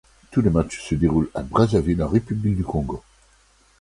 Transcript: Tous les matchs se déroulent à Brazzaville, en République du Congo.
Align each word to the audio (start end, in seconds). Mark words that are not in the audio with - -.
Tous 0.31 0.41
les 0.41 0.49
matchs 0.49 0.79
se 0.81 0.95
déroulent 0.95 1.29
à 1.35 1.43
Brazzaville, 1.43 2.01
en 2.01 2.07
République 2.09 2.55
du 2.55 2.63
Congo. 2.63 3.03